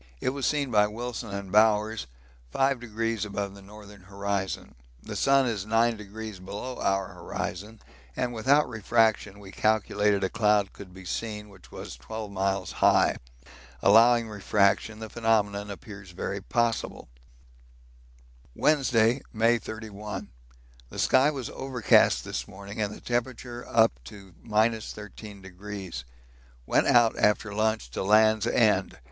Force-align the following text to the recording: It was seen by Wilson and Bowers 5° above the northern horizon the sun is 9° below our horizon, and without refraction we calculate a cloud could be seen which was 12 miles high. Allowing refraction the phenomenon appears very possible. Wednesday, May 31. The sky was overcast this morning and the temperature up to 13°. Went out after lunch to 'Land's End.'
It 0.19 0.29
was 0.29 0.47
seen 0.47 0.71
by 0.71 0.87
Wilson 0.87 1.29
and 1.29 1.51
Bowers 1.51 2.07
5° 2.55 3.23
above 3.23 3.53
the 3.53 3.61
northern 3.61 4.01
horizon 4.01 4.73
the 5.03 5.15
sun 5.15 5.45
is 5.45 5.63
9° 5.67 6.43
below 6.43 6.79
our 6.79 7.09
horizon, 7.09 7.79
and 8.15 8.33
without 8.33 8.67
refraction 8.67 9.37
we 9.39 9.51
calculate 9.51 10.23
a 10.23 10.27
cloud 10.27 10.73
could 10.73 10.91
be 10.91 11.05
seen 11.05 11.49
which 11.49 11.71
was 11.71 11.97
12 11.97 12.31
miles 12.31 12.71
high. 12.71 13.17
Allowing 13.83 14.27
refraction 14.27 14.97
the 14.97 15.07
phenomenon 15.07 15.69
appears 15.69 16.09
very 16.09 16.41
possible. 16.41 17.07
Wednesday, 18.55 19.21
May 19.31 19.59
31. 19.59 20.29
The 20.89 20.97
sky 20.97 21.29
was 21.29 21.51
overcast 21.51 22.23
this 22.25 22.47
morning 22.47 22.81
and 22.81 22.91
the 22.91 23.01
temperature 23.01 23.63
up 23.69 23.91
to 24.05 24.33
13°. 24.47 26.03
Went 26.65 26.87
out 26.87 27.19
after 27.19 27.53
lunch 27.53 27.91
to 27.91 28.01
'Land's 28.03 28.47
End.' 28.47 28.97